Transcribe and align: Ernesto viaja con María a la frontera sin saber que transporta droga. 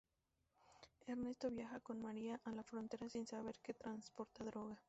Ernesto 1.05 1.51
viaja 1.51 1.79
con 1.79 2.01
María 2.01 2.41
a 2.45 2.51
la 2.53 2.63
frontera 2.63 3.07
sin 3.07 3.27
saber 3.27 3.59
que 3.61 3.75
transporta 3.75 4.43
droga. 4.43 4.79